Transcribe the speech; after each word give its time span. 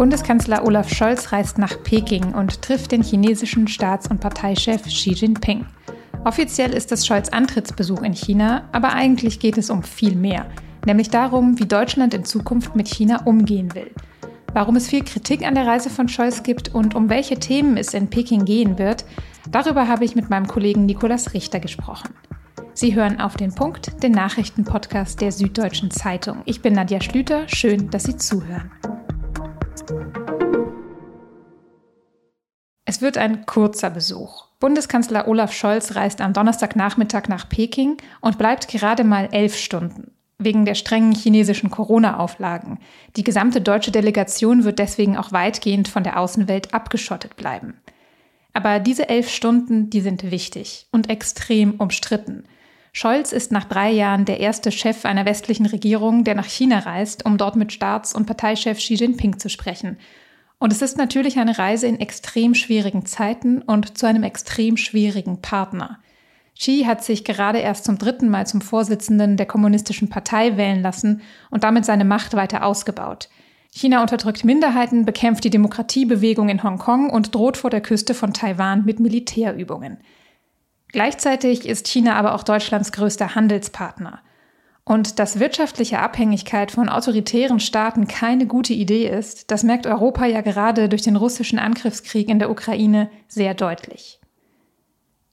Bundeskanzler 0.00 0.64
Olaf 0.64 0.88
Scholz 0.88 1.30
reist 1.30 1.58
nach 1.58 1.82
Peking 1.82 2.32
und 2.32 2.62
trifft 2.62 2.92
den 2.92 3.02
chinesischen 3.02 3.68
Staats- 3.68 4.08
und 4.08 4.18
Parteichef 4.18 4.84
Xi 4.84 5.10
Jinping. 5.10 5.66
Offiziell 6.24 6.72
ist 6.72 6.90
es 6.90 7.06
Scholz 7.06 7.28
Antrittsbesuch 7.28 8.00
in 8.00 8.14
China, 8.14 8.66
aber 8.72 8.94
eigentlich 8.94 9.40
geht 9.40 9.58
es 9.58 9.68
um 9.68 9.82
viel 9.82 10.16
mehr, 10.16 10.46
nämlich 10.86 11.10
darum, 11.10 11.58
wie 11.60 11.66
Deutschland 11.66 12.14
in 12.14 12.24
Zukunft 12.24 12.74
mit 12.74 12.88
China 12.88 13.26
umgehen 13.26 13.74
will. 13.74 13.90
Warum 14.54 14.76
es 14.76 14.88
viel 14.88 15.04
Kritik 15.04 15.46
an 15.46 15.54
der 15.54 15.66
Reise 15.66 15.90
von 15.90 16.08
Scholz 16.08 16.42
gibt 16.42 16.74
und 16.74 16.94
um 16.94 17.10
welche 17.10 17.38
Themen 17.38 17.76
es 17.76 17.92
in 17.92 18.08
Peking 18.08 18.46
gehen 18.46 18.78
wird, 18.78 19.04
darüber 19.50 19.86
habe 19.86 20.06
ich 20.06 20.16
mit 20.16 20.30
meinem 20.30 20.46
Kollegen 20.46 20.86
Nikolas 20.86 21.34
Richter 21.34 21.60
gesprochen. 21.60 22.14
Sie 22.72 22.94
hören 22.94 23.20
auf 23.20 23.36
den 23.36 23.54
Punkt, 23.54 24.02
den 24.02 24.12
Nachrichtenpodcast 24.12 25.20
der 25.20 25.30
Süddeutschen 25.30 25.90
Zeitung. 25.90 26.40
Ich 26.46 26.62
bin 26.62 26.72
Nadja 26.72 27.02
Schlüter, 27.02 27.46
schön, 27.48 27.90
dass 27.90 28.04
Sie 28.04 28.16
zuhören. 28.16 28.70
Es 32.84 33.00
wird 33.00 33.18
ein 33.18 33.46
kurzer 33.46 33.88
Besuch. 33.88 34.46
Bundeskanzler 34.58 35.28
Olaf 35.28 35.52
Scholz 35.52 35.94
reist 35.94 36.20
am 36.20 36.32
Donnerstagnachmittag 36.32 37.28
nach 37.28 37.48
Peking 37.48 37.96
und 38.20 38.36
bleibt 38.36 38.68
gerade 38.68 39.04
mal 39.04 39.28
elf 39.32 39.56
Stunden. 39.56 40.10
Wegen 40.38 40.64
der 40.64 40.74
strengen 40.74 41.12
chinesischen 41.12 41.70
Corona-Auflagen. 41.70 42.78
Die 43.16 43.24
gesamte 43.24 43.60
deutsche 43.60 43.90
Delegation 43.90 44.64
wird 44.64 44.78
deswegen 44.78 45.16
auch 45.16 45.32
weitgehend 45.32 45.88
von 45.88 46.02
der 46.02 46.18
Außenwelt 46.18 46.74
abgeschottet 46.74 47.36
bleiben. 47.36 47.74
Aber 48.52 48.80
diese 48.80 49.08
elf 49.08 49.30
Stunden, 49.30 49.90
die 49.90 50.00
sind 50.00 50.30
wichtig 50.30 50.88
und 50.90 51.08
extrem 51.08 51.74
umstritten. 51.74 52.44
Scholz 52.92 53.32
ist 53.32 53.52
nach 53.52 53.64
drei 53.64 53.90
Jahren 53.90 54.24
der 54.24 54.40
erste 54.40 54.72
Chef 54.72 55.04
einer 55.04 55.24
westlichen 55.24 55.66
Regierung, 55.66 56.24
der 56.24 56.34
nach 56.34 56.46
China 56.46 56.80
reist, 56.80 57.24
um 57.24 57.38
dort 57.38 57.56
mit 57.56 57.72
Staats- 57.72 58.14
und 58.14 58.26
Parteichef 58.26 58.78
Xi 58.78 58.94
Jinping 58.94 59.38
zu 59.38 59.48
sprechen. 59.48 59.98
Und 60.58 60.72
es 60.72 60.82
ist 60.82 60.98
natürlich 60.98 61.38
eine 61.38 61.56
Reise 61.56 61.86
in 61.86 62.00
extrem 62.00 62.54
schwierigen 62.54 63.06
Zeiten 63.06 63.62
und 63.62 63.96
zu 63.96 64.06
einem 64.06 64.24
extrem 64.24 64.76
schwierigen 64.76 65.40
Partner. 65.40 66.00
Xi 66.58 66.84
hat 66.84 67.02
sich 67.02 67.24
gerade 67.24 67.58
erst 67.58 67.84
zum 67.84 67.96
dritten 67.96 68.28
Mal 68.28 68.46
zum 68.46 68.60
Vorsitzenden 68.60 69.38
der 69.38 69.46
Kommunistischen 69.46 70.10
Partei 70.10 70.58
wählen 70.58 70.82
lassen 70.82 71.22
und 71.48 71.64
damit 71.64 71.86
seine 71.86 72.04
Macht 72.04 72.34
weiter 72.34 72.66
ausgebaut. 72.66 73.30
China 73.72 74.02
unterdrückt 74.02 74.44
Minderheiten, 74.44 75.06
bekämpft 75.06 75.44
die 75.44 75.50
Demokratiebewegung 75.50 76.48
in 76.48 76.62
Hongkong 76.62 77.08
und 77.08 77.34
droht 77.34 77.56
vor 77.56 77.70
der 77.70 77.80
Küste 77.80 78.14
von 78.14 78.34
Taiwan 78.34 78.84
mit 78.84 79.00
Militärübungen. 79.00 79.98
Gleichzeitig 80.92 81.68
ist 81.68 81.88
China 81.88 82.16
aber 82.16 82.34
auch 82.34 82.42
Deutschlands 82.42 82.92
größter 82.92 83.34
Handelspartner. 83.34 84.20
Und 84.84 85.18
dass 85.18 85.38
wirtschaftliche 85.38 86.00
Abhängigkeit 86.00 86.72
von 86.72 86.88
autoritären 86.88 87.60
Staaten 87.60 88.08
keine 88.08 88.46
gute 88.46 88.72
Idee 88.72 89.06
ist, 89.08 89.50
das 89.50 89.62
merkt 89.62 89.86
Europa 89.86 90.26
ja 90.26 90.40
gerade 90.40 90.88
durch 90.88 91.02
den 91.02 91.16
russischen 91.16 91.58
Angriffskrieg 91.58 92.28
in 92.28 92.40
der 92.40 92.50
Ukraine 92.50 93.08
sehr 93.28 93.54
deutlich. 93.54 94.18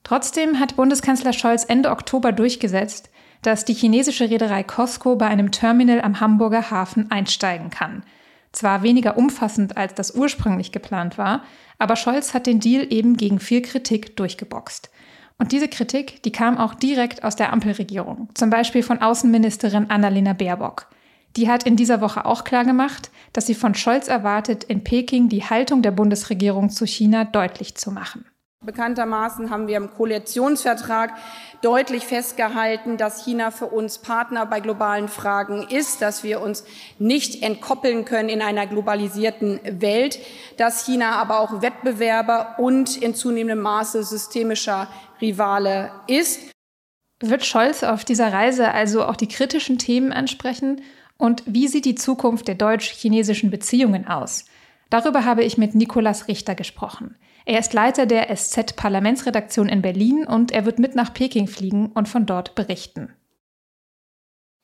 Trotzdem 0.04 0.60
hat 0.60 0.76
Bundeskanzler 0.76 1.34
Scholz 1.34 1.64
Ende 1.64 1.90
Oktober 1.90 2.32
durchgesetzt, 2.32 3.10
dass 3.42 3.66
die 3.66 3.74
chinesische 3.74 4.30
Reederei 4.30 4.64
Costco 4.64 5.16
bei 5.16 5.28
einem 5.28 5.52
Terminal 5.52 6.02
am 6.02 6.20
Hamburger 6.20 6.70
Hafen 6.70 7.10
einsteigen 7.12 7.70
kann. 7.70 8.04
Zwar 8.52 8.84
weniger 8.84 9.18
umfassend, 9.18 9.76
als 9.76 9.96
das 9.96 10.12
ursprünglich 10.12 10.72
geplant 10.72 11.18
war, 11.18 11.44
aber 11.78 11.96
Scholz 11.96 12.34
hat 12.34 12.48
den 12.48 12.60
Deal 12.60 12.88
eben 12.90 13.18
gegen 13.18 13.40
viel 13.40 13.62
Kritik 13.62 14.16
durchgeboxt. 14.18 14.90
Und 15.40 15.52
diese 15.52 15.68
Kritik, 15.68 16.24
die 16.24 16.32
kam 16.32 16.58
auch 16.58 16.74
direkt 16.74 17.24
aus 17.24 17.36
der 17.36 17.54
Ampelregierung, 17.54 18.30
zum 18.34 18.50
Beispiel 18.50 18.84
von 18.84 19.02
Außenministerin 19.02 19.90
Annalena 19.90 20.34
Baerbock. 20.34 20.88
Die 21.36 21.50
hat 21.50 21.64
in 21.64 21.76
dieser 21.76 22.02
Woche 22.02 22.26
auch 22.26 22.44
klargemacht, 22.44 23.12
dass 23.34 23.46
sie 23.46 23.54
von 23.54 23.76
Scholz 23.76 24.08
erwartet, 24.08 24.64
in 24.64 24.84
Peking 24.84 25.30
die 25.30 25.44
Haltung 25.44 25.84
der 25.84 25.92
Bundesregierung 25.92 26.72
zu 26.72 26.88
China 26.88 27.26
deutlich 27.26 27.76
zu 27.76 27.92
machen. 27.92 28.26
Bekanntermaßen 28.66 29.52
haben 29.52 29.68
wir 29.68 29.78
im 29.78 29.92
Koalitionsvertrag 29.92 31.14
deutlich 31.62 32.08
festgehalten, 32.08 32.98
dass 32.98 33.24
China 33.24 33.52
für 33.52 33.68
uns 33.68 34.00
Partner 34.00 34.48
bei 34.48 34.62
globalen 34.62 35.10
Fragen 35.10 35.68
ist, 35.70 36.02
dass 36.02 36.24
wir 36.24 36.42
uns 36.42 36.66
nicht 36.98 37.44
entkoppeln 37.44 38.04
können 38.04 38.30
in 38.30 38.42
einer 38.42 38.66
globalisierten 38.66 39.60
Welt, 39.80 40.18
dass 40.58 40.86
China 40.86 41.18
aber 41.18 41.40
auch 41.40 41.62
Wettbewerber 41.62 42.56
und 42.58 42.98
in 42.98 43.14
zunehmendem 43.14 43.62
Maße 43.62 44.04
systemischer 44.04 44.88
Rivale 45.22 45.92
ist. 46.08 46.52
Wird 47.20 47.46
Scholz 47.46 47.84
auf 47.84 48.06
dieser 48.06 48.34
Reise 48.34 48.72
also 48.72 49.06
auch 49.06 49.16
die 49.16 49.28
kritischen 49.28 49.78
Themen 49.78 50.12
ansprechen? 50.12 50.82
Und 51.18 51.44
wie 51.46 51.68
sieht 51.68 51.86
die 51.86 51.96
Zukunft 51.96 52.48
der 52.48 52.56
deutsch-chinesischen 52.56 53.52
Beziehungen 53.52 54.08
aus? 54.08 54.46
Darüber 54.90 55.26
habe 55.26 55.44
ich 55.44 55.60
mit 55.60 55.76
Nikolas 55.76 56.28
Richter 56.28 56.56
gesprochen. 56.56 57.16
Er 57.48 57.60
ist 57.60 57.72
Leiter 57.72 58.06
der 58.06 58.28
SZ-Parlamentsredaktion 58.36 59.70
in 59.70 59.82
Berlin 59.82 60.26
und 60.28 60.52
er 60.52 60.66
wird 60.66 60.80
mit 60.80 60.96
nach 60.96 61.14
Peking 61.14 61.48
fliegen 61.48 61.94
und 61.94 62.10
von 62.10 62.26
dort 62.26 62.56
berichten. 62.56 63.14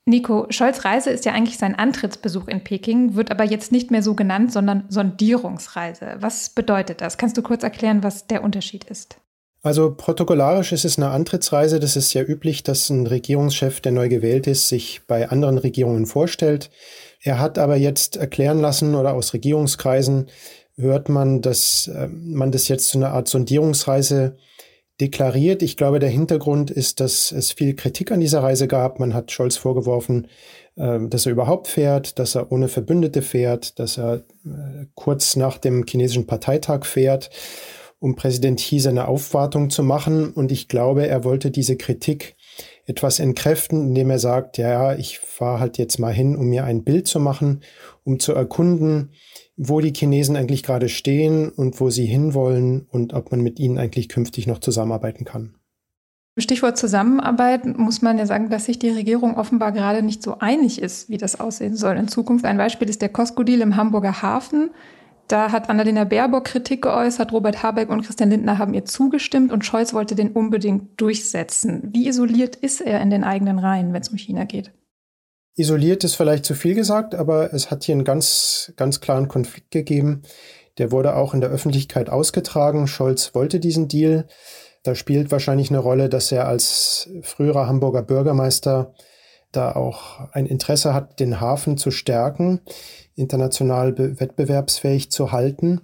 Nico, 0.06 0.48
Scholz 0.50 0.84
Reise 0.84 1.10
ist 1.10 1.24
ja 1.24 1.32
eigentlich 1.32 1.58
sein 1.58 1.76
Antrittsbesuch 1.76 2.50
in 2.50 2.62
Peking, 2.62 3.16
wird 3.16 3.32
aber 3.32 3.46
jetzt 3.46 3.72
nicht 3.72 3.90
mehr 3.90 4.04
so 4.04 4.16
genannt, 4.16 4.52
sondern 4.52 4.84
Sondierungsreise. 4.90 6.18
Was 6.20 6.50
bedeutet 6.50 7.00
das? 7.00 7.18
Kannst 7.18 7.38
du 7.38 7.42
kurz 7.42 7.64
erklären, 7.64 8.04
was 8.04 8.28
der 8.28 8.44
Unterschied 8.44 8.84
ist? 8.84 9.16
Also 9.62 9.96
protokollarisch 9.96 10.74
ist 10.74 10.84
es 10.84 10.98
eine 10.98 11.12
Antrittsreise. 11.12 11.80
Das 11.80 11.96
ist 11.96 12.14
ja 12.14 12.22
üblich, 12.22 12.64
dass 12.64 12.90
ein 12.90 13.08
Regierungschef, 13.08 13.80
der 13.80 13.94
neu 13.94 14.10
gewählt 14.10 14.46
ist, 14.46 14.68
sich 14.68 15.04
bei 15.08 15.30
anderen 15.30 15.58
Regierungen 15.58 16.06
vorstellt. 16.06 16.70
Er 17.22 17.40
hat 17.40 17.58
aber 17.58 17.78
jetzt 17.78 18.18
erklären 18.18 18.60
lassen 18.60 18.94
oder 18.94 19.14
aus 19.14 19.34
Regierungskreisen 19.34 20.28
hört 20.78 21.10
man, 21.10 21.42
dass 21.42 21.88
äh, 21.88 22.08
man 22.08 22.52
das 22.52 22.68
jetzt 22.68 22.90
zu 22.90 22.98
einer 22.98 23.12
Art 23.12 23.28
Sondierungsreise 23.28 24.38
deklariert. 25.02 25.64
Ich 25.64 25.78
glaube, 25.78 26.00
der 26.00 26.10
Hintergrund 26.10 26.72
ist, 26.72 27.00
dass 27.00 27.32
es 27.32 27.52
viel 27.52 27.76
Kritik 27.76 28.12
an 28.12 28.20
dieser 28.20 28.44
Reise 28.44 28.68
gab. 28.68 29.00
Man 29.00 29.14
hat 29.14 29.32
Scholz 29.32 29.58
vorgeworfen, 29.58 30.28
äh, 30.76 31.00
dass 31.08 31.26
er 31.26 31.32
überhaupt 31.32 31.68
fährt, 31.68 32.20
dass 32.20 32.36
er 32.36 32.52
ohne 32.52 32.68
Verbündete 32.68 33.22
fährt, 33.22 33.80
dass 33.80 33.98
er 33.98 34.24
äh, 34.46 34.86
kurz 34.96 35.36
nach 35.36 35.58
dem 35.58 35.86
chinesischen 35.88 36.28
Parteitag 36.28 36.86
fährt 36.86 37.30
um 38.04 38.18
Präsident 38.18 38.60
Xi 38.60 38.80
seine 38.80 39.08
Aufwartung 39.08 39.70
zu 39.70 39.82
machen. 39.82 40.34
Und 40.34 40.52
ich 40.52 40.68
glaube, 40.68 41.08
er 41.08 41.24
wollte 41.24 41.52
diese 41.52 41.78
Kritik 41.78 42.36
etwas 42.86 43.20
entkräften, 43.20 43.82
indem 43.82 44.10
er 44.10 44.20
sagt, 44.20 44.58
ja, 44.58 44.94
ich 44.94 45.20
fahre 45.20 45.62
halt 45.62 45.78
jetzt 45.78 46.00
mal 46.00 46.12
hin, 46.12 46.36
um 46.36 46.48
mir 46.48 46.66
ein 46.66 46.84
Bild 46.84 47.08
zu 47.08 47.22
machen, 47.22 47.62
um 48.04 48.20
zu 48.20 48.34
erkunden, 48.34 49.14
wo 49.56 49.80
die 49.80 49.94
Chinesen 49.94 50.36
eigentlich 50.36 50.64
gerade 50.64 50.90
stehen 50.90 51.50
und 51.50 51.80
wo 51.80 51.90
sie 51.90 52.06
hinwollen 52.06 52.88
und 52.92 53.14
ob 53.14 53.32
man 53.32 53.42
mit 53.42 53.60
ihnen 53.60 53.78
eigentlich 53.78 54.10
künftig 54.10 54.48
noch 54.48 54.60
zusammenarbeiten 54.60 55.26
kann. 55.26 55.56
Stichwort 56.40 56.80
Zusammenarbeit 56.80 57.78
muss 57.78 58.02
man 58.02 58.18
ja 58.18 58.26
sagen, 58.26 58.50
dass 58.50 58.66
sich 58.66 58.80
die 58.80 58.90
Regierung 58.90 59.38
offenbar 59.38 59.72
gerade 59.72 60.02
nicht 60.02 60.24
so 60.24 60.40
einig 60.40 60.82
ist, 60.82 61.08
wie 61.10 61.18
das 61.18 61.40
aussehen 61.40 61.76
soll 61.76 61.96
in 61.96 62.08
Zukunft. 62.08 62.44
Ein 62.46 62.58
Beispiel 62.58 62.90
ist 62.90 63.04
der 63.04 63.10
Costco-Deal 63.10 63.62
im 63.62 63.76
Hamburger 63.76 64.24
Hafen. 64.24 64.72
Da 65.28 65.52
hat 65.52 65.70
Annalena 65.70 66.06
Baerbock 66.06 66.46
Kritik 66.46 66.82
geäußert, 66.82 67.32
Robert 67.32 67.62
Habeck 67.62 67.90
und 67.90 68.04
Christian 68.04 68.32
Lindner 68.32 68.58
haben 68.58 68.74
ihr 68.74 68.86
zugestimmt 68.86 69.52
und 69.52 69.64
Scholz 69.64 69.94
wollte 69.94 70.16
den 70.16 70.32
unbedingt 70.32 71.00
durchsetzen. 71.00 71.90
Wie 71.94 72.08
isoliert 72.08 72.56
ist 72.56 72.82
er 72.82 73.00
in 73.00 73.12
den 73.12 73.24
eigenen 73.24 73.60
Reihen, 73.60 73.94
wenn 73.94 74.02
es 74.02 74.10
um 74.10 74.18
China 74.18 74.44
geht? 74.44 74.72
Isoliert 75.56 76.04
ist 76.04 76.16
vielleicht 76.16 76.46
zu 76.46 76.56
viel 76.56 76.74
gesagt, 76.74 77.14
aber 77.14 77.54
es 77.54 77.70
hat 77.70 77.84
hier 77.84 77.94
einen 77.94 78.06
ganz, 78.06 78.74
ganz 78.76 79.02
klaren 79.02 79.28
Konflikt 79.28 79.72
gegeben. 79.72 80.24
Der 80.80 80.92
wurde 80.92 81.16
auch 81.16 81.36
in 81.36 81.42
der 81.42 81.52
Öffentlichkeit 81.52 82.10
ausgetragen. 82.10 82.88
Scholz 82.88 83.36
wollte 83.36 83.60
diesen 83.60 83.88
Deal. 83.88 84.28
Da 84.82 84.96
spielt 84.96 85.32
wahrscheinlich 85.32 85.70
eine 85.70 85.80
Rolle, 85.80 86.10
dass 86.10 86.32
er 86.32 86.48
als 86.48 87.10
früherer 87.22 87.68
Hamburger 87.68 88.02
Bürgermeister 88.02 88.94
da 89.52 89.74
auch 89.74 90.32
ein 90.32 90.48
Interesse 90.48 90.96
hat, 90.96 91.20
den 91.20 91.40
Hafen 91.40 91.78
zu 91.78 91.92
stärken 91.92 92.62
international 93.16 93.96
wettbewerbsfähig 94.20 95.12
zu 95.12 95.32
halten. 95.32 95.82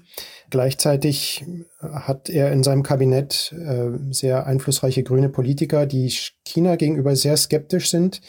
Gleichzeitig 0.50 1.46
hat 1.80 2.30
er 2.30 2.52
in 2.52 2.64
seinem 2.64 2.84
Kabinett 2.84 3.54
äh, 3.54 3.90
sehr 4.12 4.48
einflussreiche 4.48 5.04
grüne 5.04 5.30
Politiker, 5.30 5.86
die 5.86 6.12
China 6.44 6.76
gegenüber 6.76 7.16
sehr 7.16 7.38
skeptisch 7.38 7.90
sind. 7.90 8.22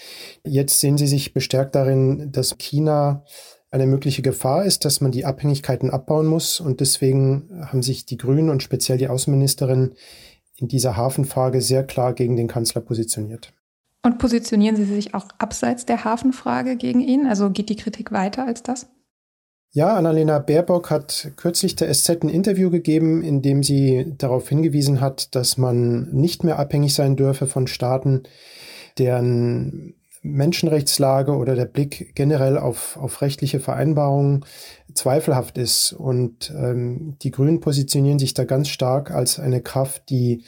Jetzt 0.45 0.81
sehen 0.81 0.99
sie 0.99 1.07
sich 1.07 1.33
bestärkt 1.33 1.75
darin, 1.75 2.31
dass 2.33 2.59
China 2.59 3.25
eine 3.71 3.87
mögliche 3.87 4.23
Gefahr 4.23 4.65
ist, 4.65 4.85
dass 4.85 5.01
man 5.01 5.13
die 5.13 5.25
Abhängigkeiten 5.25 5.91
abbauen 5.91 6.27
muss. 6.27 6.61
Und 6.61 6.81
deswegen 6.81 7.49
haben 7.67 7.83
sich 7.83 8.05
die 8.05 8.17
Grünen 8.17 8.51
und 8.51 8.63
speziell 8.63 8.99
die 8.99 9.09
Außenministerin 9.09 9.95
in 10.57 10.69
dieser 10.69 10.97
Hafenfrage 10.97 11.63
sehr 11.63 11.85
klar 11.85 12.13
gegen 12.13 12.37
den 12.37 12.49
Kanzler 12.49 12.83
positioniert. 12.83 13.53
Und 14.03 14.19
positionieren 14.19 14.77
Sie 14.77 14.85
sich 14.85 15.15
auch 15.15 15.27
abseits 15.39 15.85
der 15.85 16.05
Hafenfrage 16.05 16.77
gegen 16.77 17.01
ihn? 17.01 17.27
Also 17.27 17.51
geht 17.51 17.69
die 17.69 17.77
Kritik 17.77 18.13
weiter 18.13 18.47
als 18.47 18.63
das? 18.63 18.89
Ja, 19.73 19.95
Annalena 19.95 20.41
Baerbock 20.41 20.91
hat 20.91 21.31
kürzlich 21.37 21.77
der 21.77 21.93
SZ 21.95 22.25
ein 22.25 22.29
Interview 22.29 22.71
gegeben, 22.71 23.23
in 23.23 23.41
dem 23.41 23.63
sie 23.63 24.15
darauf 24.19 24.49
hingewiesen 24.49 25.01
hat, 25.01 25.35
dass 25.37 25.59
man 25.59 26.11
nicht 26.11 26.43
mehr 26.43 26.59
abhängig 26.59 26.93
sein 26.95 27.15
dürfe 27.15 27.47
von 27.47 27.69
Staaten, 27.69 28.25
deren 28.99 29.95
Menschenrechtslage 30.23 31.37
oder 31.37 31.55
der 31.55 31.67
Blick 31.67 32.17
generell 32.17 32.59
auf, 32.59 32.97
auf 32.97 33.23
rechtliche 33.23 33.61
Vereinbarungen 33.61 34.45
zweifelhaft 34.93 35.57
ist. 35.57 35.93
Und 35.93 36.53
ähm, 36.57 37.17
die 37.23 37.31
Grünen 37.31 37.61
positionieren 37.61 38.19
sich 38.19 38.35
da 38.35 38.45
ganz 38.45 38.69
stark 38.69 39.13
als 39.13 39.39
eine 39.39 39.63
Kraft, 39.63 40.11
die, 40.11 40.43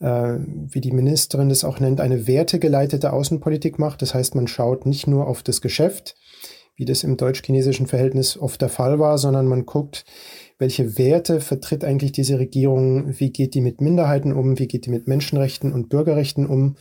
wie 0.00 0.80
die 0.80 0.92
Ministerin 0.92 1.48
das 1.48 1.64
auch 1.64 1.80
nennt, 1.80 2.00
eine 2.00 2.26
wertegeleitete 2.26 3.12
Außenpolitik 3.12 3.78
macht. 3.78 4.02
Das 4.02 4.14
heißt, 4.14 4.34
man 4.34 4.48
schaut 4.48 4.86
nicht 4.86 5.06
nur 5.06 5.26
auf 5.26 5.42
das 5.42 5.60
Geschäft, 5.60 6.16
wie 6.76 6.84
das 6.84 7.04
im 7.04 7.16
deutsch-chinesischen 7.16 7.86
Verhältnis 7.86 8.36
oft 8.36 8.60
der 8.60 8.68
Fall 8.68 8.98
war, 8.98 9.18
sondern 9.18 9.46
man 9.46 9.66
guckt, 9.66 10.04
welche 10.58 10.98
Werte 10.98 11.40
vertritt 11.40 11.84
eigentlich 11.84 12.12
diese 12.12 12.38
Regierung, 12.38 13.18
wie 13.18 13.30
geht 13.30 13.54
die 13.54 13.60
mit 13.60 13.80
Minderheiten 13.80 14.32
um, 14.32 14.58
wie 14.58 14.66
geht 14.66 14.86
die 14.86 14.90
mit 14.90 15.06
Menschenrechten 15.06 15.72
und 15.72 15.88
Bürgerrechten 15.88 16.46
um. 16.46 16.76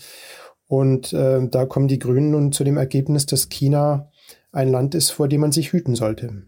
Und 0.68 1.14
äh, 1.14 1.48
da 1.48 1.66
kommen 1.66 1.88
die 1.88 2.00
Grünen 2.00 2.32
nun 2.32 2.52
zu 2.52 2.64
dem 2.64 2.78
Ergebnis, 2.78 3.26
dass 3.26 3.50
China 3.50 4.10
ein 4.52 4.70
Land 4.70 4.96
ist, 4.96 5.12
vor 5.12 5.28
dem 5.28 5.42
man 5.42 5.52
sich 5.52 5.74
hüten 5.74 5.96
sollte. 5.96 6.44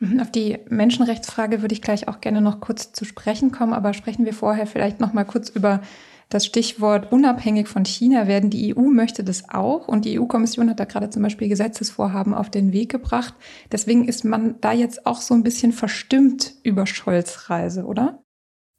Mhm, 0.00 0.20
auf 0.20 0.30
die 0.30 0.58
Menschenrechtsfrage 0.68 1.62
würde 1.62 1.74
ich 1.74 1.82
gleich 1.82 2.08
auch 2.08 2.20
gerne 2.20 2.40
noch 2.40 2.60
kurz 2.60 2.92
zu 2.92 3.04
sprechen 3.04 3.52
kommen, 3.52 3.74
aber 3.74 3.94
sprechen 3.94 4.24
wir 4.24 4.34
vorher 4.34 4.66
vielleicht 4.66 4.98
noch 4.98 5.12
mal 5.12 5.24
kurz 5.24 5.50
über 5.50 5.82
das 6.30 6.46
Stichwort 6.46 7.12
unabhängig 7.12 7.68
von 7.68 7.84
China 7.84 8.26
werden. 8.26 8.50
Die 8.50 8.74
EU 8.74 8.82
möchte 8.82 9.24
das 9.24 9.50
auch 9.50 9.88
und 9.88 10.04
die 10.04 10.18
EU-Kommission 10.18 10.70
hat 10.70 10.80
da 10.80 10.84
gerade 10.84 11.10
zum 11.10 11.22
Beispiel 11.22 11.48
Gesetzesvorhaben 11.48 12.34
auf 12.34 12.48
den 12.48 12.72
Weg 12.72 12.90
gebracht. 12.90 13.34
Deswegen 13.70 14.08
ist 14.08 14.24
man 14.24 14.54
da 14.60 14.72
jetzt 14.72 15.06
auch 15.06 15.20
so 15.20 15.34
ein 15.34 15.42
bisschen 15.42 15.72
verstimmt 15.72 16.54
über 16.62 16.86
Scholz 16.86 17.50
Reise, 17.50 17.84
oder? 17.84 18.22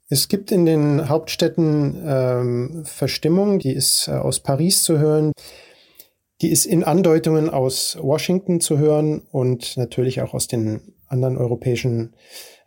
Es 0.09 0.27
gibt 0.27 0.51
in 0.51 0.65
den 0.65 1.07
Hauptstädten 1.07 2.01
ähm, 2.06 2.83
Verstimmung, 2.85 3.59
die 3.59 3.74
ist 3.74 4.07
äh, 4.07 4.12
aus 4.12 4.39
Paris 4.39 4.83
zu 4.83 4.97
hören, 4.97 5.31
die 6.41 6.51
ist 6.51 6.65
in 6.65 6.83
Andeutungen 6.83 7.50
aus 7.50 7.97
Washington 8.01 8.59
zu 8.59 8.77
hören 8.77 9.21
und 9.31 9.77
natürlich 9.77 10.21
auch 10.21 10.33
aus 10.33 10.47
den 10.47 10.95
anderen 11.11 11.37
europäischen 11.37 12.15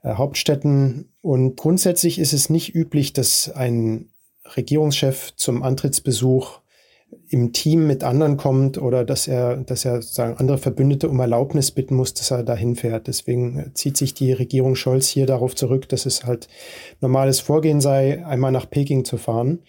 äh, 0.03 0.15
Hauptstädten. 0.15 1.13
Und 1.23 1.57
grundsätzlich 1.57 2.19
ist 2.19 2.33
es 2.33 2.51
nicht 2.51 2.75
üblich, 2.75 3.13
dass 3.13 3.51
ein 3.51 4.11
Regierungschef 4.57 5.35
zum 5.37 5.63
Antrittsbesuch 5.63 6.61
im 7.29 7.53
Team 7.53 7.87
mit 7.87 8.05
anderen 8.05 8.37
kommt 8.37 8.79
oder 8.79 9.05
dass 9.05 9.29
er, 9.29 9.57
dass 9.57 9.85
er 9.85 10.03
sagen, 10.03 10.37
andere 10.37 10.59
Verbündete 10.59 11.09
um 11.09 11.21
Erlaubnis 11.21 11.71
bitten 11.71 11.95
muss, 11.95 12.15
dass 12.15 12.31
er 12.31 12.43
dahin 12.43 12.77
fährt. 12.77 13.07
Deswegen 13.07 13.71
zieht 13.75 13.97
sich 13.97 14.15
die 14.15 14.33
Regierung 14.33 14.75
Scholz 14.75 15.09
hier 15.09 15.27
darauf 15.27 15.55
zurück, 15.55 15.89
dass 15.89 16.07
es 16.07 16.25
halt 16.25 16.49
normales 17.01 17.41
Vorgehen 17.41 17.81
sei, 17.81 18.25
einmal 18.27 18.53
nach 18.53 18.69
Peking 18.69 19.05
zu 19.05 19.17
fahren. 19.17 19.61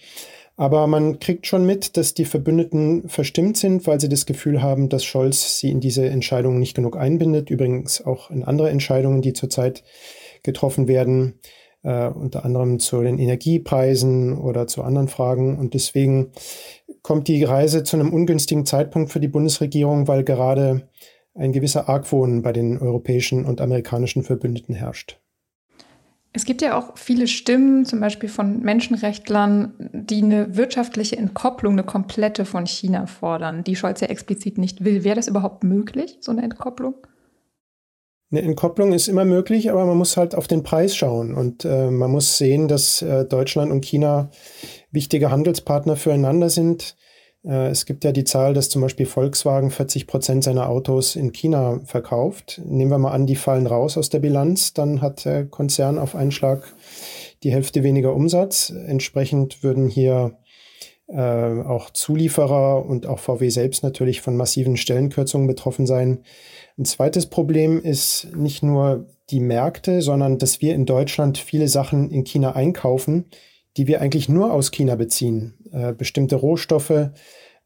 Aber 0.58 0.88
man 0.88 1.20
kriegt 1.20 1.48
schon 1.48 1.66
mit, 1.66 1.98
dass 1.98 2.14
die 2.14 2.26
Verbündeten 2.26 3.10
verstimmt 3.10 3.58
sind, 3.58 3.86
weil 3.88 4.00
sie 4.00 4.08
das 4.08 4.26
Gefühl 4.26 4.62
haben, 4.62 4.88
dass 4.88 5.04
Scholz 5.04 5.60
sie 5.60 5.70
in 5.70 5.82
diese 5.82 6.08
Entscheidungen 6.08 6.60
nicht 6.60 6.76
genug 6.76 6.96
einbindet. 6.96 7.50
Übrigens 7.50 8.06
auch 8.06 8.32
in 8.32 8.44
andere 8.44 8.70
Entscheidungen, 8.70 9.22
die 9.22 9.34
zurzeit 9.34 9.84
getroffen 10.44 10.88
werden 10.88 11.40
äh, 11.86 12.08
unter 12.08 12.44
anderem 12.44 12.80
zu 12.80 13.02
den 13.02 13.20
Energiepreisen 13.20 14.38
oder 14.38 14.68
zu 14.68 14.84
anderen 14.84 15.08
Fragen. 15.08 15.58
Und 15.58 15.74
deswegen 15.74 16.32
kommt 17.02 17.28
die 17.28 17.44
Reise 17.44 17.84
zu 17.84 17.96
einem 17.96 18.12
ungünstigen 18.12 18.66
Zeitpunkt 18.66 19.12
für 19.12 19.20
die 19.20 19.28
Bundesregierung, 19.28 20.08
weil 20.08 20.24
gerade 20.24 20.90
ein 21.36 21.52
gewisser 21.52 21.88
Argwohn 21.88 22.42
bei 22.42 22.54
den 22.54 22.78
europäischen 22.80 23.46
und 23.46 23.62
amerikanischen 23.62 24.24
Verbündeten 24.24 24.74
herrscht. 24.74 25.20
Es 26.36 26.44
gibt 26.44 26.62
ja 26.62 26.78
auch 26.78 26.98
viele 26.98 27.28
Stimmen, 27.28 27.86
zum 27.86 28.02
Beispiel 28.02 28.28
von 28.28 28.60
Menschenrechtlern, 28.60 29.74
die 29.94 30.22
eine 30.22 30.58
wirtschaftliche 30.58 31.16
Entkopplung, 31.16 31.74
eine 31.74 31.84
komplette 31.84 32.44
von 32.44 32.66
China 32.66 33.08
fordern, 33.08 33.64
die 33.64 33.78
Scholz 33.78 34.02
ja 34.02 34.08
explizit 34.08 34.58
nicht 34.58 34.84
will. 34.84 35.06
Wäre 35.06 35.16
das 35.16 35.30
überhaupt 35.30 35.64
möglich, 35.64 36.18
so 36.20 36.34
eine 36.34 36.44
Entkopplung? 36.44 36.96
Eine 38.32 38.42
Entkopplung 38.42 38.92
ist 38.92 39.08
immer 39.08 39.24
möglich, 39.24 39.72
aber 39.72 39.86
man 39.86 39.98
muss 39.98 40.18
halt 40.18 40.36
auf 40.36 40.48
den 40.48 40.64
Preis 40.64 40.94
schauen 40.94 41.34
und 41.34 41.64
äh, 41.64 41.90
man 41.90 42.12
muss 42.12 42.38
sehen, 42.38 42.68
dass 42.68 43.02
äh, 43.02 43.24
Deutschland 43.24 43.72
und 43.72 43.86
China 43.86 44.30
wichtige 44.92 45.32
Handelspartner 45.32 45.96
füreinander 45.96 46.50
sind. 46.50 46.98
Äh, 47.46 47.68
es 47.68 47.86
gibt 47.86 48.04
ja 48.04 48.12
die 48.12 48.24
Zahl, 48.24 48.54
dass 48.54 48.70
zum 48.70 48.82
Beispiel 48.82 49.06
Volkswagen 49.06 49.72
40 49.72 50.08
Prozent 50.08 50.44
seiner 50.44 50.70
Autos 50.70 51.16
in 51.16 51.32
China 51.32 51.80
verkauft. 51.86 52.62
Nehmen 52.66 52.92
wir 52.92 52.98
mal 52.98 53.12
an, 53.12 53.26
die 53.26 53.36
fallen 53.36 53.68
raus 53.68 53.98
aus 53.98 54.10
der 54.10 54.20
Bilanz, 54.20 54.74
dann 54.74 55.02
hat 55.02 55.26
der 55.26 55.46
Konzern 55.46 55.98
auf 55.98 56.16
einen 56.16 56.32
Schlag 56.32 56.64
die 57.44 57.52
Hälfte 57.52 57.84
weniger 57.84 58.14
Umsatz. 58.14 58.70
Entsprechend 58.70 59.64
würden 59.64 59.88
hier 59.88 60.38
äh, 61.08 61.62
auch 61.62 61.92
Zulieferer 61.92 62.86
und 62.86 63.06
auch 63.06 63.20
VW 63.20 63.50
selbst 63.50 63.84
natürlich 63.84 64.22
von 64.22 64.36
massiven 64.36 64.78
Stellenkürzungen 64.78 65.48
betroffen 65.48 65.86
sein. 65.86 66.24
Ein 66.78 66.86
zweites 66.86 67.28
Problem 67.28 67.82
ist 67.82 68.36
nicht 68.36 68.64
nur 68.64 69.08
die 69.30 69.40
Märkte, 69.40 70.02
sondern 70.02 70.38
dass 70.38 70.62
wir 70.62 70.74
in 70.76 70.86
Deutschland 70.86 71.38
viele 71.38 71.68
Sachen 71.68 72.12
in 72.12 72.24
China 72.24 72.56
einkaufen, 72.56 73.26
die 73.78 73.88
wir 73.88 74.02
eigentlich 74.02 74.30
nur 74.30 74.54
aus 74.54 74.72
China 74.72 74.96
beziehen. 74.96 75.54
Äh, 75.72 75.94
bestimmte 75.94 76.36
Rohstoffe, 76.36 77.10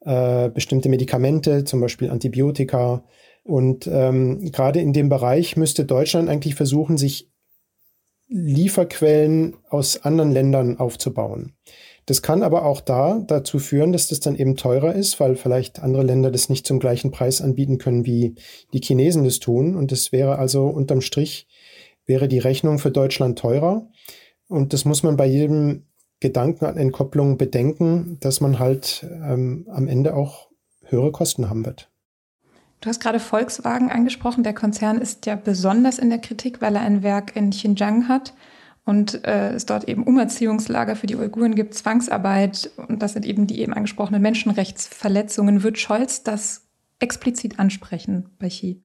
äh, 0.02 0.50
bestimmte 0.50 0.90
Medikamente, 0.90 1.64
zum 1.64 1.82
Beispiel 1.82 2.10
Antibiotika. 2.10 3.04
Und 3.44 3.88
ähm, 3.88 4.52
gerade 4.52 4.80
in 4.80 4.94
dem 4.94 5.10
Bereich 5.10 5.58
müsste 5.58 5.86
Deutschland 5.86 6.30
eigentlich 6.30 6.56
versuchen, 6.56 6.98
sich 6.98 7.30
Lieferquellen 8.28 9.56
aus 9.70 10.04
anderen 10.04 10.32
Ländern 10.32 10.78
aufzubauen. 10.78 11.54
Das 12.06 12.22
kann 12.22 12.44
aber 12.44 12.66
auch 12.66 12.82
da 12.82 13.24
dazu 13.26 13.60
führen, 13.60 13.92
dass 13.92 14.08
das 14.08 14.20
dann 14.20 14.36
eben 14.36 14.56
teurer 14.56 14.94
ist, 14.94 15.20
weil 15.20 15.36
vielleicht 15.36 15.80
andere 15.80 16.04
Länder 16.04 16.32
das 16.32 16.50
nicht 16.50 16.66
zum 16.66 16.80
gleichen 16.80 17.12
Preis 17.12 17.42
anbieten 17.42 17.78
können, 17.78 18.06
wie 18.06 18.36
die 18.74 18.82
Chinesen 18.82 19.24
das 19.24 19.40
tun. 19.40 19.76
Und 19.76 19.92
das 19.92 20.12
wäre 20.12 20.38
also 20.38 20.68
unterm 20.68 21.02
Strich, 21.02 21.48
wäre 22.06 22.28
die 22.28 22.40
Rechnung 22.40 22.80
für 22.80 22.92
Deutschland 22.92 23.38
teurer. 23.38 23.88
Und 24.48 24.74
das 24.74 24.86
muss 24.86 25.04
man 25.04 25.18
bei 25.18 25.28
jedem 25.28 25.86
Gedanken 26.20 26.66
an 26.66 26.78
Entkopplung 26.78 27.38
bedenken, 27.38 28.18
dass 28.20 28.42
man 28.42 28.60
halt 28.60 29.08
ähm, 29.10 29.66
am 29.70 29.88
Ende 29.88 30.16
auch 30.16 30.50
höhere 30.84 31.12
Kosten 31.12 31.50
haben 31.50 31.66
wird. 31.66 31.90
Du 32.82 32.90
hast 32.90 33.00
gerade 33.02 33.20
Volkswagen 33.20 33.92
angesprochen. 33.92 34.44
Der 34.44 34.54
Konzern 34.54 35.00
ist 35.00 35.26
ja 35.26 35.36
besonders 35.36 36.00
in 36.00 36.10
der 36.10 36.20
Kritik, 36.20 36.62
weil 36.62 36.76
er 36.76 36.82
ein 36.82 37.04
Werk 37.04 37.36
in 37.36 37.50
Xinjiang 37.50 38.08
hat 38.08 38.34
und 38.86 39.26
äh, 39.26 39.54
es 39.54 39.66
dort 39.66 39.88
eben 39.88 40.04
Umerziehungslager 40.04 40.96
für 40.96 41.08
die 41.08 41.16
Uiguren 41.16 41.56
gibt, 41.56 41.74
Zwangsarbeit 41.74 42.72
und 42.88 43.02
das 43.02 43.14
sind 43.14 43.26
eben 43.26 43.48
die 43.48 43.62
eben 43.62 43.74
angesprochenen 43.74 44.22
Menschenrechtsverletzungen. 44.22 45.64
Wird 45.64 45.78
Scholz 45.78 46.24
das 46.24 46.68
explizit 47.00 47.60
ansprechen 47.60 48.30
bei 48.40 48.48
Xi? 48.48 48.84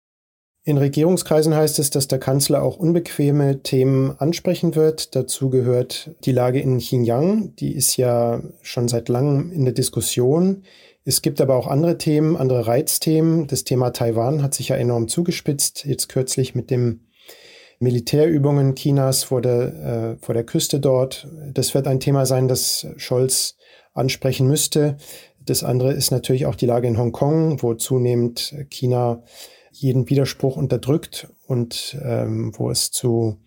In 0.66 0.78
Regierungskreisen 0.78 1.54
heißt 1.54 1.78
es, 1.78 1.90
dass 1.90 2.08
der 2.08 2.18
Kanzler 2.18 2.62
auch 2.62 2.78
unbequeme 2.78 3.62
Themen 3.62 4.18
ansprechen 4.18 4.74
wird. 4.74 5.14
Dazu 5.14 5.50
gehört 5.50 6.10
die 6.24 6.32
Lage 6.32 6.58
in 6.58 6.78
Xinjiang. 6.78 7.54
Die 7.56 7.74
ist 7.74 7.98
ja 7.98 8.42
schon 8.62 8.88
seit 8.88 9.10
langem 9.10 9.52
in 9.52 9.64
der 9.64 9.74
Diskussion. 9.74 10.62
Es 11.04 11.20
gibt 11.20 11.42
aber 11.42 11.56
auch 11.56 11.66
andere 11.66 11.98
Themen, 11.98 12.34
andere 12.34 12.66
Reizthemen. 12.66 13.46
Das 13.46 13.64
Thema 13.64 13.90
Taiwan 13.90 14.42
hat 14.42 14.54
sich 14.54 14.68
ja 14.68 14.76
enorm 14.76 15.06
zugespitzt. 15.08 15.84
Jetzt 15.84 16.08
kürzlich 16.08 16.54
mit 16.54 16.70
dem 16.70 17.00
Militärübungen 17.78 18.74
Chinas 18.74 19.22
vor 19.22 19.42
der, 19.42 20.16
äh, 20.16 20.24
vor 20.24 20.34
der 20.34 20.44
Küste 20.44 20.80
dort. 20.80 21.28
Das 21.52 21.74
wird 21.74 21.86
ein 21.86 22.00
Thema 22.00 22.24
sein, 22.24 22.48
das 22.48 22.86
Scholz 22.96 23.56
ansprechen 23.92 24.46
müsste. 24.46 24.96
Das 25.44 25.62
andere 25.62 25.92
ist 25.92 26.10
natürlich 26.10 26.46
auch 26.46 26.54
die 26.54 26.64
Lage 26.64 26.88
in 26.88 26.96
Hongkong, 26.96 27.62
wo 27.62 27.74
zunehmend 27.74 28.54
China 28.70 29.22
jeden 29.74 30.08
Widerspruch 30.08 30.56
unterdrückt 30.56 31.28
und 31.46 31.98
ähm, 32.02 32.52
wo 32.56 32.70
es 32.70 32.90
zu 32.90 33.38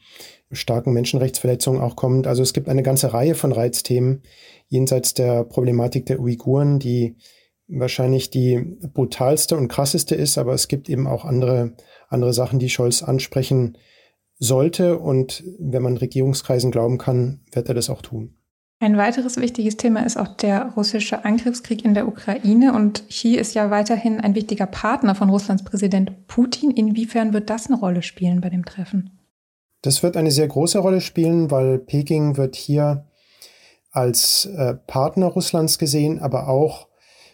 starken 0.51 0.93
Menschenrechtsverletzungen 0.93 1.81
auch 1.81 1.95
kommt. 1.95 2.27
Also 2.27 2.43
es 2.43 2.53
gibt 2.53 2.69
eine 2.69 2.83
ganze 2.83 3.13
Reihe 3.13 3.35
von 3.35 3.51
Reizthemen 3.51 4.23
jenseits 4.67 5.13
der 5.13 5.43
Problematik 5.43 6.05
der 6.05 6.19
Uiguren, 6.19 6.79
die 6.79 7.15
wahrscheinlich 7.67 8.29
die 8.29 8.77
brutalste 8.93 9.57
und 9.57 9.67
krasseste 9.67 10.15
ist, 10.15 10.37
aber 10.37 10.53
es 10.53 10.67
gibt 10.67 10.89
eben 10.89 11.07
auch 11.07 11.25
andere, 11.25 11.73
andere 12.07 12.33
Sachen, 12.33 12.59
die 12.59 12.69
Scholz 12.69 13.03
ansprechen 13.03 13.77
sollte. 14.39 14.99
Und 14.99 15.43
wenn 15.59 15.83
man 15.83 15.97
Regierungskreisen 15.97 16.71
glauben 16.71 16.97
kann, 16.97 17.41
wird 17.51 17.67
er 17.67 17.75
das 17.75 17.89
auch 17.89 18.01
tun. 18.01 18.35
Ein 18.79 18.95
weiteres 18.95 19.37
wichtiges 19.37 19.75
Thema 19.77 20.05
ist 20.05 20.17
auch 20.17 20.27
der 20.27 20.73
russische 20.75 21.25
Angriffskrieg 21.25 21.83
in 21.83 21.95
der 21.95 22.07
Ukraine. 22.07 22.73
Und 22.73 23.09
Xi 23.09 23.35
ist 23.35 23.55
ja 23.55 23.71
weiterhin 23.71 24.19
ein 24.19 24.35
wichtiger 24.35 24.67
Partner 24.67 25.15
von 25.15 25.31
Russlands 25.31 25.63
Präsident 25.63 26.27
Putin. 26.27 26.69
Inwiefern 26.69 27.33
wird 27.33 27.49
das 27.49 27.67
eine 27.67 27.79
Rolle 27.79 28.03
spielen 28.03 28.39
bei 28.39 28.49
dem 28.49 28.65
Treffen? 28.65 29.19
Das 29.81 30.03
wird 30.03 30.15
eine 30.15 30.29
sehr 30.29 30.47
große 30.47 30.77
Rolle 30.77 31.01
spielen, 31.01 31.49
weil 31.49 31.79
Peking 31.79 32.37
wird 32.37 32.55
hier 32.55 33.07
als 33.91 34.45
äh, 34.45 34.75
Partner 34.75 35.27
Russlands 35.27 35.79
gesehen, 35.79 36.19
aber 36.19 36.47
auch 36.47 36.87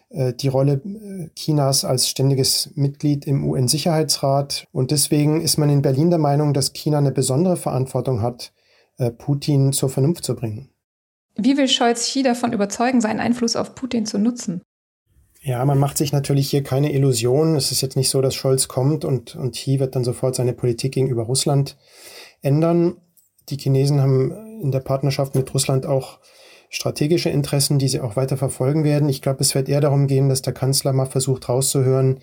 äh, 0.10 0.34
die 0.34 0.48
Rolle 0.48 0.82
äh, 0.86 1.30
Chinas 1.36 1.84
als 1.84 2.08
ständiges 2.08 2.72
Mitglied 2.76 3.28
im 3.28 3.46
UN-Sicherheitsrat. 3.46 4.66
Und 4.72 4.92
deswegen 4.92 5.42
ist 5.42 5.58
man 5.58 5.70
in 5.70 5.82
Berlin 5.82 6.10
der 6.10 6.20
Meinung, 6.20 6.54
dass 6.54 6.72
China 6.72 7.00
eine 7.00 7.12
besondere 7.12 7.58
Verantwortung 7.58 8.22
hat, 8.22 8.54
äh, 8.98 9.12
Putin 9.12 9.74
zur 9.74 9.90
Vernunft 9.90 10.24
zu 10.24 10.36
bringen. 10.36 10.70
Wie 11.36 11.58
will 11.58 11.68
Scholz 11.68 12.08
Xi 12.08 12.24
davon 12.24 12.54
überzeugen, 12.54 13.02
seinen 13.02 13.20
Einfluss 13.20 13.56
auf 13.56 13.76
Putin 13.76 14.06
zu 14.06 14.20
nutzen? 14.20 14.62
Ja, 15.42 15.66
man 15.66 15.78
macht 15.78 15.98
sich 15.98 16.14
natürlich 16.14 16.50
hier 16.50 16.64
keine 16.64 16.94
Illusionen. 16.94 17.56
Es 17.56 17.72
ist 17.72 17.82
jetzt 17.82 17.98
nicht 17.98 18.10
so, 18.10 18.22
dass 18.22 18.34
Scholz 18.34 18.68
kommt 18.68 19.04
und, 19.04 19.36
und 19.36 19.52
Xi 19.56 19.80
wird 19.80 19.96
dann 19.96 20.06
sofort 20.06 20.36
seine 20.36 20.54
Politik 20.54 20.94
gegenüber 20.94 21.24
Russland 21.24 21.78
ändern. 22.42 22.98
Die 23.50 23.58
Chinesen 23.58 24.02
haben 24.02 24.32
in 24.62 24.72
der 24.72 24.80
Partnerschaft 24.80 25.36
mit 25.36 25.54
Russland 25.54 25.86
auch 25.86 26.20
strategische 26.70 27.30
Interessen, 27.30 27.78
die 27.78 27.88
sie 27.88 28.00
auch 28.00 28.16
weiter 28.16 28.38
verfolgen 28.38 28.84
werden. 28.84 29.10
Ich 29.10 29.22
glaube, 29.22 29.42
es 29.42 29.54
wird 29.54 29.68
eher 29.68 29.82
darum 29.82 30.08
gehen, 30.08 30.30
dass 30.30 30.42
der 30.42 30.54
Kanzler 30.54 30.94
mal 30.94 31.06
versucht 31.06 31.50
rauszuhören, 31.50 32.20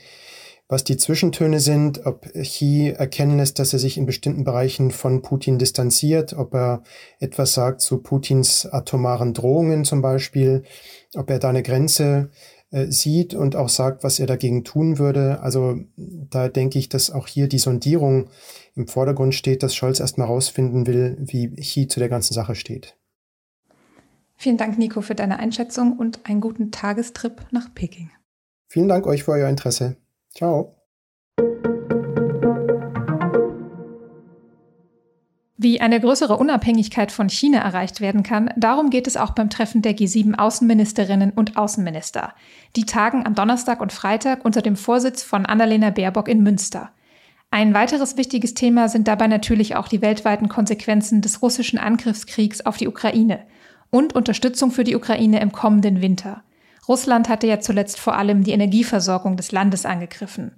was 0.70 0.84
die 0.84 0.96
Zwischentöne 0.96 1.58
sind, 1.58 2.06
ob 2.06 2.32
Xi 2.32 2.94
erkennen 2.96 3.38
lässt, 3.38 3.58
dass 3.58 3.72
er 3.72 3.80
sich 3.80 3.98
in 3.98 4.06
bestimmten 4.06 4.44
Bereichen 4.44 4.92
von 4.92 5.20
Putin 5.20 5.58
distanziert, 5.58 6.32
ob 6.32 6.54
er 6.54 6.82
etwas 7.18 7.54
sagt 7.54 7.80
zu 7.80 7.98
Putins 7.98 8.66
atomaren 8.66 9.34
Drohungen 9.34 9.84
zum 9.84 10.00
Beispiel, 10.00 10.62
ob 11.16 11.28
er 11.28 11.40
da 11.40 11.48
eine 11.48 11.64
Grenze 11.64 12.30
äh, 12.70 12.86
sieht 12.86 13.34
und 13.34 13.56
auch 13.56 13.68
sagt, 13.68 14.04
was 14.04 14.20
er 14.20 14.28
dagegen 14.28 14.62
tun 14.62 14.98
würde. 14.98 15.40
Also 15.40 15.76
da 15.96 16.48
denke 16.48 16.78
ich, 16.78 16.88
dass 16.88 17.10
auch 17.10 17.26
hier 17.26 17.48
die 17.48 17.58
Sondierung 17.58 18.28
im 18.76 18.86
Vordergrund 18.86 19.34
steht, 19.34 19.64
dass 19.64 19.74
Scholz 19.74 19.98
erstmal 19.98 20.28
rausfinden 20.28 20.86
will, 20.86 21.16
wie 21.18 21.52
Xi 21.56 21.88
zu 21.88 21.98
der 21.98 22.08
ganzen 22.08 22.32
Sache 22.32 22.54
steht. 22.54 22.96
Vielen 24.36 24.56
Dank, 24.56 24.78
Nico, 24.78 25.00
für 25.00 25.16
deine 25.16 25.40
Einschätzung 25.40 25.98
und 25.98 26.20
einen 26.24 26.40
guten 26.40 26.70
Tagestrip 26.70 27.44
nach 27.50 27.74
Peking. 27.74 28.10
Vielen 28.68 28.88
Dank 28.88 29.04
euch 29.06 29.24
für 29.24 29.32
euer 29.32 29.48
Interesse. 29.48 29.96
Ciao. 30.34 30.74
Wie 35.62 35.82
eine 35.82 36.00
größere 36.00 36.38
Unabhängigkeit 36.38 37.12
von 37.12 37.28
China 37.28 37.58
erreicht 37.58 38.00
werden 38.00 38.22
kann, 38.22 38.50
darum 38.56 38.88
geht 38.88 39.06
es 39.06 39.18
auch 39.18 39.32
beim 39.32 39.50
Treffen 39.50 39.82
der 39.82 39.94
G7 39.94 40.38
Außenministerinnen 40.38 41.32
und 41.32 41.58
Außenminister. 41.58 42.32
Die 42.76 42.86
tagen 42.86 43.26
am 43.26 43.34
Donnerstag 43.34 43.82
und 43.82 43.92
Freitag 43.92 44.42
unter 44.46 44.62
dem 44.62 44.76
Vorsitz 44.76 45.22
von 45.22 45.44
Annalena 45.44 45.90
Baerbock 45.90 46.28
in 46.28 46.42
Münster. 46.42 46.92
Ein 47.50 47.74
weiteres 47.74 48.16
wichtiges 48.16 48.54
Thema 48.54 48.88
sind 48.88 49.06
dabei 49.06 49.26
natürlich 49.26 49.76
auch 49.76 49.88
die 49.88 50.00
weltweiten 50.00 50.48
Konsequenzen 50.48 51.20
des 51.20 51.42
russischen 51.42 51.78
Angriffskriegs 51.78 52.64
auf 52.64 52.78
die 52.78 52.88
Ukraine 52.88 53.40
und 53.90 54.14
Unterstützung 54.14 54.70
für 54.70 54.84
die 54.84 54.96
Ukraine 54.96 55.40
im 55.40 55.52
kommenden 55.52 56.00
Winter. 56.00 56.42
Russland 56.90 57.28
hatte 57.28 57.46
ja 57.46 57.60
zuletzt 57.60 58.00
vor 58.00 58.16
allem 58.16 58.42
die 58.42 58.50
Energieversorgung 58.50 59.36
des 59.36 59.52
Landes 59.52 59.86
angegriffen. 59.86 60.56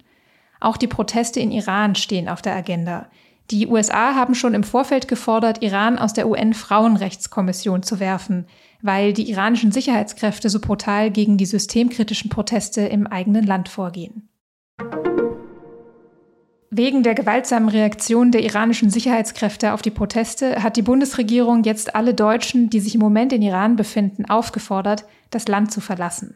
Auch 0.59 0.77
die 0.77 0.87
Proteste 0.87 1.39
in 1.39 1.51
Iran 1.51 1.93
stehen 1.93 2.27
auf 2.27 2.41
der 2.41 2.55
Agenda. 2.55 3.07
Die 3.51 3.67
USA 3.67 4.15
haben 4.15 4.33
schon 4.33 4.55
im 4.55 4.63
Vorfeld 4.63 5.07
gefordert, 5.07 5.61
Iran 5.61 5.99
aus 5.99 6.13
der 6.13 6.27
UN-Frauenrechtskommission 6.27 7.83
zu 7.83 7.99
werfen, 7.99 8.47
weil 8.81 9.13
die 9.13 9.29
iranischen 9.29 9.71
Sicherheitskräfte 9.71 10.49
so 10.49 10.59
brutal 10.59 11.11
gegen 11.11 11.37
die 11.37 11.45
systemkritischen 11.45 12.31
Proteste 12.31 12.81
im 12.81 13.05
eigenen 13.05 13.45
Land 13.45 13.69
vorgehen. 13.69 14.27
Wegen 16.75 17.03
der 17.03 17.13
gewaltsamen 17.13 17.69
Reaktion 17.69 18.31
der 18.31 18.41
iranischen 18.41 18.89
Sicherheitskräfte 18.89 19.73
auf 19.73 19.83
die 19.83 19.91
Proteste 19.91 20.63
hat 20.63 20.75
die 20.75 20.81
Bundesregierung 20.81 21.63
jetzt 21.63 21.93
alle 21.93 22.15
Deutschen, 22.15 22.71
die 22.71 22.79
sich 22.79 22.95
im 22.95 23.01
Moment 23.01 23.31
in 23.31 23.43
Iran 23.43 23.75
befinden, 23.75 24.25
aufgefordert, 24.25 25.05
das 25.29 25.47
Land 25.47 25.71
zu 25.71 25.81
verlassen. 25.81 26.35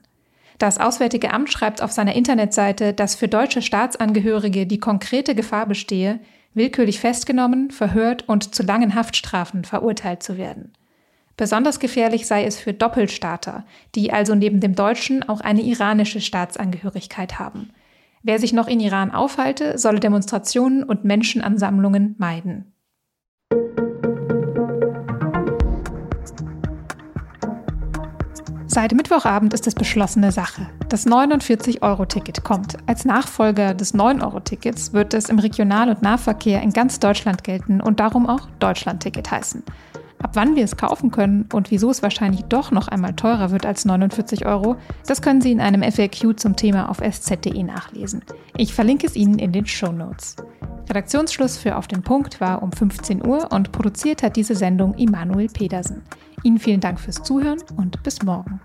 Das 0.60 0.79
Auswärtige 0.79 1.34
Amt 1.34 1.51
schreibt 1.51 1.82
auf 1.82 1.91
seiner 1.91 2.13
Internetseite, 2.13 2.94
dass 2.94 3.15
für 3.15 3.27
deutsche 3.27 3.63
Staatsangehörige 3.63 4.67
die 4.67 4.79
konkrete 4.79 5.34
Gefahr 5.34 5.65
bestehe, 5.65 6.20
willkürlich 6.53 7.00
festgenommen, 7.00 7.72
verhört 7.72 8.29
und 8.29 8.53
zu 8.53 8.62
langen 8.62 8.94
Haftstrafen 8.94 9.63
verurteilt 9.63 10.22
zu 10.22 10.38
werden. 10.38 10.72
Besonders 11.36 11.79
gefährlich 11.79 12.27
sei 12.27 12.46
es 12.46 12.60
für 12.60 12.74
Doppelstaater, 12.74 13.65
die 13.96 14.13
also 14.13 14.36
neben 14.36 14.60
dem 14.60 14.75
deutschen 14.75 15.27
auch 15.27 15.41
eine 15.41 15.63
iranische 15.63 16.22
Staatsangehörigkeit 16.22 17.39
haben. 17.39 17.72
Wer 18.24 18.40
sich 18.40 18.54
noch 18.54 18.68
in 18.68 18.80
Iran 18.80 19.12
aufhalte, 19.12 19.78
solle 19.78 20.00
Demonstrationen 20.00 20.84
und 20.84 21.04
Menschenansammlungen 21.04 22.16
meiden. 22.18 22.74
Seit 28.78 28.92
Mittwochabend 28.92 29.56
ist 29.56 29.66
es 29.66 29.74
beschlossene 29.74 30.32
Sache. 30.32 30.68
Das 30.90 31.08
49-Euro-Ticket 31.08 32.44
kommt. 32.44 32.78
Als 32.86 33.06
Nachfolger 33.06 33.74
des 33.74 33.96
9-Euro-Tickets 33.96 34.94
wird 34.94 35.16
es 35.16 35.30
im 35.30 35.40
Regional- 35.40 35.90
und 35.90 36.04
Nahverkehr 36.04 36.62
in 36.62 36.74
ganz 36.74 37.00
Deutschland 37.00 37.44
gelten 37.44 37.82
und 37.82 38.00
darum 38.00 38.28
auch 38.28 38.48
Deutschland-Ticket 38.60 39.32
heißen. 39.32 39.64
Ab 40.20 40.32
wann 40.34 40.56
wir 40.56 40.64
es 40.64 40.78
kaufen 40.78 41.12
können 41.12 41.48
und 41.54 41.70
wieso 41.70 41.90
es 41.90 42.02
wahrscheinlich 42.02 42.44
doch 42.46 42.72
noch 42.72 42.88
einmal 42.88 43.14
teurer 43.14 43.52
wird 43.52 43.66
als 43.66 43.86
49 43.86 44.46
Euro, 44.46 44.78
das 45.06 45.22
können 45.22 45.42
Sie 45.42 45.52
in 45.52 45.62
einem 45.62 45.84
FAQ 45.84 46.40
zum 46.40 46.56
Thema 46.56 46.90
auf 46.90 47.00
sz.de 47.02 47.64
nachlesen. 47.64 48.24
Ich 48.58 48.74
verlinke 48.74 49.06
es 49.06 49.16
Ihnen 49.16 49.38
in 49.38 49.52
den 49.52 49.66
Show 49.66 49.92
Notes. 49.92 50.36
Redaktionsschluss 50.90 51.58
für 51.58 51.76
Auf 51.76 51.88
den 51.88 52.02
Punkt 52.02 52.42
war 52.42 52.64
um 52.64 52.72
15 52.72 53.26
Uhr 53.26 53.52
und 53.52 53.72
produziert 53.72 54.24
hat 54.24 54.36
diese 54.36 54.56
Sendung 54.56 54.94
Immanuel 54.96 55.50
Pedersen. 55.50 56.02
Ihnen 56.44 56.60
vielen 56.60 56.80
Dank 56.80 57.00
fürs 57.00 57.22
Zuhören 57.24 57.62
und 57.76 58.02
bis 58.04 58.24
morgen. 58.24 58.60